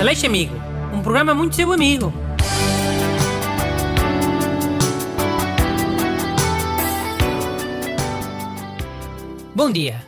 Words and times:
Aleixo 0.00 0.26
Amigo, 0.26 0.54
um 0.92 1.02
programa 1.02 1.34
muito 1.34 1.54
seu 1.56 1.72
amigo. 1.72 2.12
Bom 9.54 9.70
dia. 9.70 10.04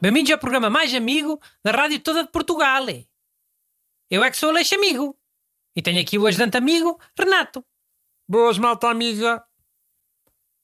Bem-vindos 0.00 0.30
ao 0.30 0.38
programa 0.38 0.68
mais 0.68 0.94
amigo 0.94 1.40
da 1.64 1.72
rádio 1.72 2.00
toda 2.00 2.24
de 2.24 2.30
Portugal. 2.30 2.84
Eu 4.10 4.22
é 4.22 4.30
que 4.30 4.36
sou 4.36 4.50
Aleixo 4.50 4.74
Amigo. 4.74 5.18
E 5.74 5.82
tenho 5.82 6.00
aqui 6.00 6.18
o 6.18 6.26
ajudante 6.26 6.56
amigo, 6.56 7.00
Renato. 7.18 7.64
Boas, 8.28 8.58
malta 8.58 8.88
amiga. 8.88 9.42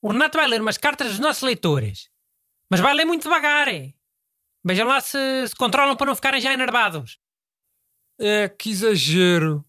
O 0.03 0.13
Renato 0.13 0.39
vai 0.39 0.47
ler 0.47 0.61
umas 0.61 0.77
cartas 0.77 1.09
dos 1.09 1.19
nossos 1.19 1.43
leitores. 1.43 2.11
Mas 2.71 2.81
vai 2.81 2.95
ler 2.95 3.05
muito 3.05 3.23
devagar. 3.23 3.69
é. 3.69 3.93
Vejam 4.65 4.87
lá 4.87 5.01
se 5.01 5.49
se 5.49 5.57
controlam 5.57 5.97
para 5.97 6.07
não 6.07 6.15
ficarem 6.15 6.41
já 6.41 6.53
enervados. 6.53 7.19
É 8.23 8.50
que 8.50 8.68
exagero. 8.68 9.64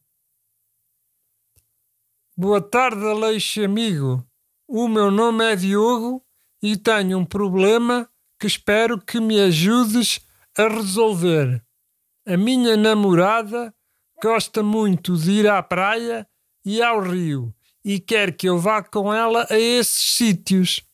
Boa 2.35 2.59
tarde, 2.61 3.01
Aleixo 3.05 3.63
amigo. 3.63 4.27
O 4.67 4.89
meu 4.89 5.09
nome 5.09 5.45
é 5.49 5.55
Diogo 5.55 6.21
e 6.61 6.75
tenho 6.75 7.17
um 7.19 7.23
problema 7.23 8.09
que 8.37 8.47
espero 8.47 8.99
que 8.99 9.21
me 9.21 9.39
ajudes 9.39 10.19
a 10.57 10.67
resolver. 10.67 11.63
A 12.27 12.35
minha 12.35 12.75
namorada 12.75 13.73
gosta 14.21 14.61
muito 14.61 15.15
de 15.15 15.31
ir 15.31 15.47
à 15.47 15.63
praia 15.63 16.27
e 16.65 16.81
ao 16.81 16.99
rio 16.99 17.55
e 17.85 18.01
quer 18.01 18.35
que 18.35 18.49
eu 18.49 18.59
vá 18.59 18.83
com 18.83 19.13
ela 19.13 19.47
a 19.49 19.57
esses 19.57 20.17
sítios. 20.17 20.85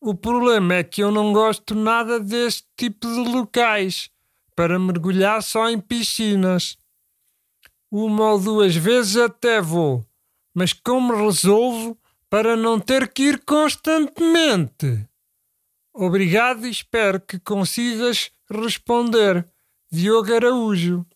O 0.00 0.14
problema 0.14 0.74
é 0.74 0.84
que 0.84 1.02
eu 1.02 1.10
não 1.10 1.32
gosto 1.32 1.74
nada 1.74 2.20
deste 2.20 2.68
tipo 2.76 3.04
de 3.04 3.32
locais 3.32 4.12
para 4.58 4.76
mergulhar 4.76 5.40
só 5.40 5.70
em 5.70 5.80
piscinas. 5.80 6.76
Uma 7.88 8.32
ou 8.32 8.40
duas 8.40 8.74
vezes 8.74 9.16
até 9.16 9.60
vou, 9.60 10.04
mas 10.52 10.72
como 10.72 11.14
resolvo 11.14 11.96
para 12.28 12.56
não 12.56 12.80
ter 12.80 13.06
que 13.12 13.22
ir 13.22 13.44
constantemente? 13.44 15.08
Obrigado 15.94 16.66
e 16.66 16.70
espero 16.70 17.20
que 17.20 17.38
consigas 17.38 18.32
responder. 18.50 19.48
Diogo 19.92 20.34
Araújo. 20.34 21.06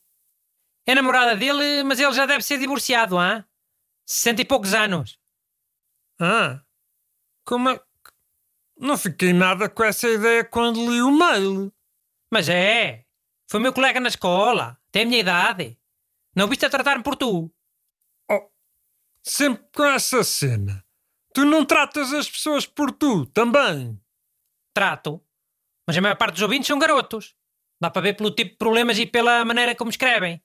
É 0.87 0.95
namorada 0.95 1.34
dele, 1.34 1.83
mas 1.83 1.99
ele 1.99 2.12
já 2.12 2.27
deve 2.27 2.45
ser 2.45 2.59
divorciado, 2.59 3.19
hã? 3.19 3.45
60 4.06 4.43
e 4.43 4.45
poucos 4.45 4.73
anos. 4.73 5.19
Ah, 6.21 6.62
como 7.45 7.71
é? 7.71 7.81
Não 8.79 8.97
fiquei 8.97 9.33
nada 9.33 9.69
com 9.69 9.83
essa 9.83 10.09
ideia 10.09 10.45
quando 10.45 10.89
li 10.89 11.03
o 11.03 11.11
mail. 11.11 11.73
Mas 12.31 12.49
é. 12.49 13.05
Foi 13.53 13.61
meu 13.61 13.75
colega 13.75 14.00
na 14.00 14.08
escola. 14.08 14.81
Tem 14.91 15.03
a 15.03 15.05
minha 15.05 15.20
idade. 15.20 15.78
Não 16.34 16.48
viste 16.48 16.64
a 16.64 16.70
tratar-me 16.70 17.03
por 17.03 17.17
tu. 17.17 17.55
Sempre 19.22 19.69
com 19.77 19.84
essa 19.84 20.25
cena. 20.25 20.83
Tu 21.34 21.44
não 21.44 21.62
tratas 21.62 22.14
as 22.14 22.31
pessoas 22.31 22.64
por 22.64 22.91
tu 22.91 23.27
também. 23.27 24.03
Trato. 24.75 25.22
Mas 25.86 25.98
a 25.98 26.00
maior 26.00 26.17
parte 26.17 26.33
dos 26.33 26.42
ouvintes 26.42 26.67
são 26.67 26.78
garotos. 26.78 27.36
Dá 27.78 27.91
para 27.91 28.00
ver 28.00 28.17
pelo 28.17 28.34
tipo 28.34 28.53
de 28.53 28.56
problemas 28.56 28.98
e 28.98 29.05
pela 29.05 29.44
maneira 29.44 29.77
como 29.77 29.91
escrevem. 29.91 30.42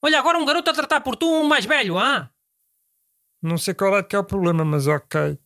Olha, 0.00 0.20
agora 0.20 0.38
um 0.38 0.46
garoto 0.46 0.70
a 0.70 0.74
tratar 0.74 1.00
por 1.00 1.16
tu 1.16 1.26
um 1.28 1.48
mais 1.48 1.64
velho, 1.64 1.98
hã? 1.98 2.32
Não 3.42 3.58
sei 3.58 3.74
qual 3.74 3.98
é 3.98 4.02
que 4.04 4.14
é 4.14 4.18
o 4.20 4.24
problema, 4.24 4.64
mas 4.64 4.86
ok. 4.86 5.36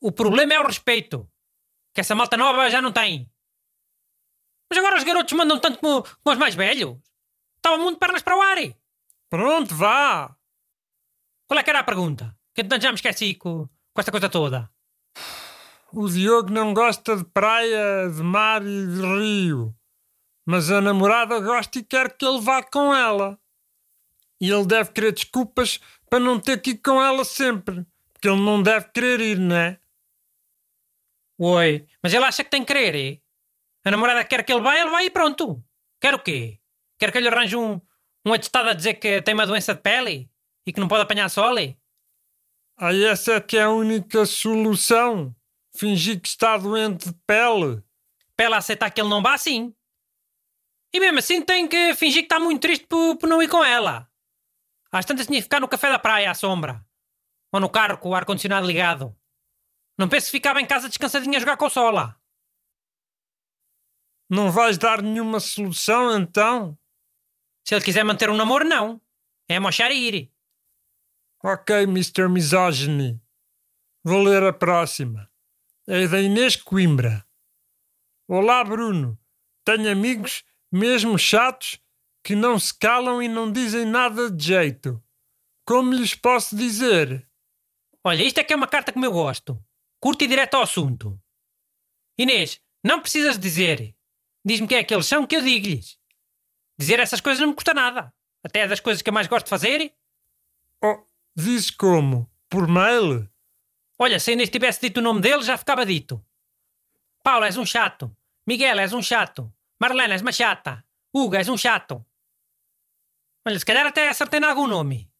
O 0.00 0.10
problema 0.10 0.54
é 0.54 0.58
o 0.58 0.66
respeito. 0.66 1.30
Que 1.94 2.00
essa 2.00 2.14
malta 2.14 2.38
nova 2.38 2.70
já 2.70 2.80
não 2.80 2.92
tem. 2.92 3.30
Mas 4.70 4.78
agora 4.78 4.96
os 4.96 5.04
garotos 5.04 5.32
mandam 5.32 5.58
tanto 5.58 5.78
como, 5.78 6.02
como 6.02 6.32
os 6.32 6.38
mais 6.38 6.54
velhos. 6.54 6.96
Estava 7.56 7.76
muito 7.76 7.98
pernas 7.98 8.22
para 8.22 8.36
o 8.36 8.40
ar. 8.40 8.56
Pronto, 9.28 9.74
vá. 9.74 10.34
Qual 11.48 11.58
é 11.58 11.62
que 11.62 11.70
era 11.70 11.80
a 11.80 11.84
pergunta? 11.84 12.36
Que 12.54 12.62
então 12.62 12.80
já 12.80 12.90
me 12.90 12.94
esqueci 12.94 13.34
com, 13.34 13.66
com 13.66 14.00
esta 14.00 14.12
coisa 14.12 14.28
toda. 14.28 14.70
O 15.92 16.08
Diogo 16.08 16.50
não 16.50 16.72
gosta 16.72 17.16
de 17.16 17.24
praia, 17.24 18.08
de 18.08 18.22
mar 18.22 18.62
e 18.62 18.86
de 18.86 19.00
rio. 19.00 19.74
Mas 20.46 20.70
a 20.70 20.80
namorada 20.80 21.40
gosta 21.40 21.80
e 21.80 21.82
quer 21.82 22.16
que 22.16 22.24
ele 22.24 22.40
vá 22.40 22.62
com 22.62 22.94
ela. 22.94 23.38
E 24.40 24.48
ele 24.48 24.64
deve 24.64 24.92
querer 24.92 25.12
desculpas 25.12 25.80
para 26.08 26.20
não 26.20 26.38
ter 26.38 26.62
que 26.62 26.70
ir 26.70 26.78
com 26.78 27.02
ela 27.02 27.24
sempre. 27.24 27.84
Porque 28.12 28.28
ele 28.28 28.40
não 28.40 28.62
deve 28.62 28.88
querer 28.90 29.20
ir, 29.20 29.38
não 29.38 29.56
é? 29.56 29.78
Oi, 31.38 31.86
mas 32.02 32.12
ele 32.14 32.24
acha 32.24 32.44
que 32.44 32.50
tem 32.50 32.64
que 32.64 32.72
querer, 32.72 32.94
é? 32.94 33.19
A 33.84 33.90
namorada 33.90 34.24
quer 34.24 34.44
que 34.44 34.52
ele 34.52 34.60
vá, 34.60 34.76
ele 34.76 34.90
vai 34.90 35.06
e 35.06 35.10
pronto. 35.10 35.62
Quer 36.00 36.14
o 36.14 36.18
quê? 36.18 36.58
Quer 36.98 37.10
que 37.10 37.18
ele 37.18 37.28
arranje 37.28 37.56
um, 37.56 37.80
um 38.24 38.32
atestado 38.32 38.68
a 38.68 38.74
dizer 38.74 38.94
que 38.94 39.22
tem 39.22 39.34
uma 39.34 39.46
doença 39.46 39.74
de 39.74 39.80
pele 39.80 40.30
e 40.66 40.72
que 40.72 40.80
não 40.80 40.88
pode 40.88 41.02
apanhar 41.02 41.28
sol? 41.28 41.56
Aí 41.56 43.04
essa 43.04 43.34
é 43.34 43.40
que 43.40 43.56
é 43.56 43.62
a 43.62 43.70
única 43.70 44.26
solução. 44.26 45.34
Fingir 45.74 46.20
que 46.20 46.28
está 46.28 46.56
doente 46.56 47.08
de 47.08 47.14
pele. 47.26 47.82
Para 48.36 48.46
ela 48.46 48.56
aceitar 48.58 48.90
que 48.90 49.00
ele 49.00 49.08
não 49.08 49.22
vá 49.22 49.34
assim. 49.34 49.74
E 50.92 50.98
mesmo 50.98 51.18
assim 51.18 51.40
tem 51.40 51.68
que 51.68 51.94
fingir 51.94 52.22
que 52.22 52.26
está 52.26 52.40
muito 52.40 52.60
triste 52.60 52.86
por, 52.86 53.16
por 53.16 53.28
não 53.28 53.42
ir 53.42 53.48
com 53.48 53.64
ela. 53.64 54.08
Às 54.90 55.04
tantas 55.04 55.26
tinha 55.26 55.38
que 55.38 55.44
ficar 55.44 55.60
no 55.60 55.68
café 55.68 55.88
da 55.88 55.98
praia 55.98 56.30
à 56.30 56.34
sombra. 56.34 56.84
Ou 57.52 57.60
no 57.60 57.68
carro 57.68 57.98
com 57.98 58.10
o 58.10 58.14
ar-condicionado 58.14 58.66
ligado. 58.66 59.16
Não 59.96 60.08
pense 60.08 60.26
que 60.26 60.32
ficava 60.32 60.60
em 60.60 60.66
casa 60.66 60.88
descansadinha 60.88 61.38
a 61.38 61.40
jogar 61.40 61.56
consola. 61.56 62.19
Não 64.30 64.48
vais 64.48 64.78
dar 64.78 65.02
nenhuma 65.02 65.40
solução 65.40 66.16
então? 66.16 66.78
Se 67.66 67.74
ele 67.74 67.84
quiser 67.84 68.04
manter 68.04 68.30
um 68.30 68.36
namoro, 68.36 68.64
não. 68.64 69.02
É 69.48 69.58
mochar 69.58 69.90
e 69.90 69.96
ir. 69.96 70.32
Ok, 71.42 71.82
Mr. 71.82 72.28
Misogyny. 72.28 73.20
Vou 74.04 74.22
ler 74.22 74.44
a 74.44 74.52
próxima. 74.52 75.28
É 75.88 76.06
da 76.06 76.20
Inês 76.20 76.54
Coimbra. 76.54 77.26
Olá, 78.28 78.62
Bruno. 78.62 79.18
Tenho 79.64 79.90
amigos, 79.90 80.44
mesmo 80.70 81.18
chatos, 81.18 81.80
que 82.22 82.36
não 82.36 82.56
se 82.56 82.72
calam 82.78 83.20
e 83.20 83.26
não 83.26 83.50
dizem 83.50 83.84
nada 83.84 84.30
de 84.30 84.44
jeito. 84.44 85.02
Como 85.66 85.92
lhes 85.92 86.14
posso 86.14 86.54
dizer? 86.54 87.28
Olha, 88.04 88.22
isto 88.22 88.38
é 88.38 88.44
que 88.44 88.52
é 88.52 88.56
uma 88.56 88.68
carta 88.68 88.92
como 88.92 89.04
eu 89.04 89.12
gosto. 89.12 89.60
Curto 90.00 90.22
e 90.22 90.28
direto 90.28 90.54
ao 90.54 90.62
assunto. 90.62 91.20
Inês, 92.16 92.60
não 92.84 93.00
precisas 93.00 93.36
dizer. 93.36 93.96
Diz-me 94.44 94.66
quem 94.66 94.78
é 94.78 94.84
que 94.84 94.94
eles 94.94 95.06
são 95.06 95.26
que 95.26 95.36
eu 95.36 95.42
digo-lhes. 95.42 95.98
Dizer 96.78 96.98
essas 96.98 97.20
coisas 97.20 97.40
não 97.40 97.48
me 97.48 97.54
custa 97.54 97.74
nada. 97.74 98.12
Até 98.42 98.60
é 98.60 98.68
das 98.68 98.80
coisas 98.80 99.02
que 99.02 99.10
eu 99.10 99.14
mais 99.14 99.26
gosto 99.26 99.46
de 99.46 99.50
fazer. 99.50 99.94
Oh, 100.82 101.04
dizes 101.36 101.70
como? 101.70 102.30
Por 102.48 102.66
mail? 102.66 103.28
Olha, 103.98 104.18
se 104.18 104.30
a 104.30 104.32
Inês 104.32 104.48
tivesse 104.48 104.80
dito 104.80 104.98
o 104.98 105.02
nome 105.02 105.20
dele, 105.20 105.42
já 105.42 105.58
ficava 105.58 105.84
dito. 105.84 106.24
Paulo, 107.22 107.44
és 107.44 107.58
um 107.58 107.66
chato. 107.66 108.16
Miguel, 108.46 108.80
és 108.80 108.94
um 108.94 109.02
chato. 109.02 109.52
Marlene, 109.78 110.14
és 110.14 110.22
uma 110.22 110.32
chata. 110.32 110.82
Hugo, 111.12 111.36
és 111.36 111.48
um 111.48 111.56
chato. 111.56 112.04
Olha, 113.46 113.58
se 113.58 113.64
calhar 113.64 113.86
até 113.86 114.08
acertei 114.08 114.40
em 114.40 114.44
algum 114.44 114.66
nome. 114.66 115.10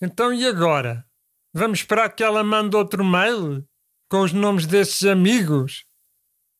Então 0.00 0.32
e 0.32 0.46
agora? 0.46 1.06
Vamos 1.52 1.80
esperar 1.80 2.08
que 2.14 2.24
ela 2.24 2.42
mande 2.42 2.76
outro 2.76 3.04
mail? 3.04 3.66
Com 4.08 4.22
os 4.22 4.32
nomes 4.32 4.66
desses 4.66 5.04
amigos? 5.04 5.84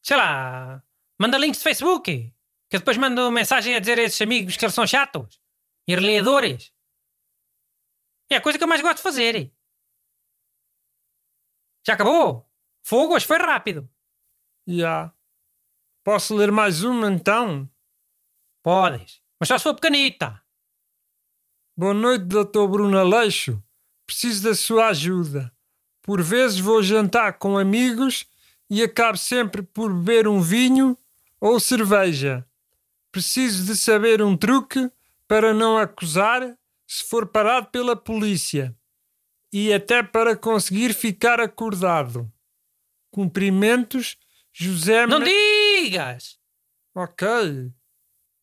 Sei 0.02 0.16
lá, 0.16 0.82
manda 1.18 1.38
links 1.38 1.58
de 1.58 1.64
Facebook. 1.64 2.32
Que 2.70 2.78
depois 2.78 2.96
mando 2.96 3.30
mensagem 3.30 3.74
a 3.74 3.78
dizer 3.78 3.98
a 3.98 4.02
esses 4.02 4.20
amigos 4.22 4.56
que 4.56 4.64
eles 4.64 4.74
são 4.74 4.86
chatos. 4.86 5.40
E 5.86 5.94
reliadores. 5.94 6.72
É 8.30 8.36
a 8.36 8.40
coisa 8.40 8.56
que 8.56 8.64
eu 8.64 8.68
mais 8.68 8.80
gosto 8.80 8.96
de 8.96 9.02
fazer. 9.02 9.52
Já 11.86 11.94
acabou? 11.94 12.48
Fogo, 12.82 13.14
hoje 13.14 13.26
foi 13.26 13.36
rápido. 13.38 13.88
Já. 14.66 15.12
Posso 16.04 16.34
ler 16.34 16.50
mais 16.50 16.82
uma 16.82 17.10
então? 17.10 17.68
Podes, 18.62 19.20
mas 19.38 19.48
só 19.48 19.58
se 19.58 19.64
for 19.64 19.74
pequenita. 19.74 20.42
Boa 21.76 21.92
noite, 21.92 22.24
Dr. 22.24 22.66
Bruno 22.68 22.98
Aleixo. 22.98 23.62
Preciso 24.06 24.44
da 24.44 24.54
sua 24.54 24.88
ajuda. 24.88 25.52
Por 26.00 26.22
vezes 26.22 26.58
vou 26.58 26.82
jantar 26.82 27.38
com 27.38 27.58
amigos 27.58 28.24
e 28.70 28.82
acabo 28.82 29.18
sempre 29.18 29.62
por 29.62 29.92
beber 29.92 30.26
um 30.26 30.40
vinho 30.40 30.96
ou 31.42 31.58
cerveja. 31.58 32.46
Preciso 33.10 33.66
de 33.66 33.76
saber 33.76 34.22
um 34.22 34.36
truque 34.36 34.88
para 35.26 35.52
não 35.52 35.76
acusar 35.76 36.56
se 36.86 37.02
for 37.04 37.26
parado 37.26 37.66
pela 37.66 37.96
polícia 37.96 38.74
e 39.52 39.72
até 39.72 40.04
para 40.04 40.36
conseguir 40.36 40.94
ficar 40.94 41.40
acordado. 41.40 42.32
Cumprimentos, 43.10 44.16
José. 44.52 45.04
Não 45.06 45.20
digas! 45.20 46.38
Ok. 46.94 47.26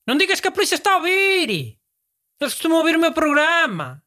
Não 0.06 0.18
digas 0.18 0.42
que 0.42 0.48
a 0.50 0.52
polícia 0.52 0.76
está 0.76 0.94
a 0.94 0.98
ouvir! 0.98 1.80
Eles 2.40 2.54
costumam 2.54 2.80
ouvir 2.80 2.98
o 2.98 3.00
meu 3.00 3.14
programa! 3.14 4.04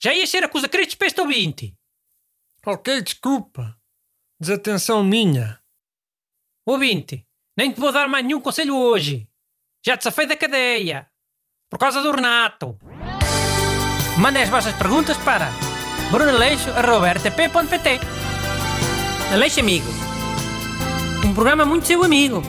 Já 0.00 0.14
ia 0.14 0.26
ser 0.26 0.44
acusa 0.44 0.68
Cristos 0.68 0.94
para 0.94 1.06
este 1.06 1.20
ouvinte! 1.20 1.76
Ok, 2.66 3.00
desculpa. 3.00 3.80
Desatenção 4.38 5.02
minha. 5.02 5.60
Ouvinte, 6.66 7.27
nem 7.58 7.72
te 7.72 7.80
vou 7.80 7.90
dar 7.90 8.08
mais 8.08 8.24
nenhum 8.24 8.40
conselho 8.40 8.76
hoje! 8.76 9.28
Já 9.84 9.96
te 9.96 10.04
safei 10.04 10.26
da 10.26 10.36
cadeia! 10.36 11.08
Por 11.68 11.76
causa 11.76 12.00
do 12.00 12.12
Renato. 12.12 12.78
Mandem 14.16 14.44
as 14.44 14.48
vossas 14.48 14.76
perguntas 14.76 15.16
para 15.18 15.50
brunaleixo.rtp.pt 16.12 17.98
Aleixo 19.32 19.58
Amigo. 19.58 19.88
Um 21.24 21.34
programa 21.34 21.66
muito 21.66 21.88
seu 21.88 22.04
amigo. 22.04 22.40